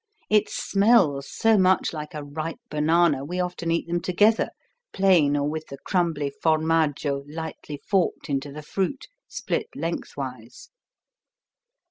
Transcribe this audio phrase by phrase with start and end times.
[0.31, 4.49] It smells so much like a ripe banana we often eat them together,
[4.93, 10.71] plain or with the crumbly formaggio lightly forked into the fruit, split lengthwise.